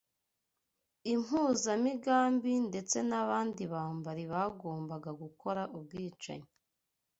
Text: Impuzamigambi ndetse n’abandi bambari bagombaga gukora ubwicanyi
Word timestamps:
Impuzamigambi 1.13 2.53
ndetse 2.69 2.97
n’abandi 3.09 3.63
bambari 3.73 4.23
bagombaga 4.33 5.09
gukora 5.21 5.61
ubwicanyi 5.77 6.49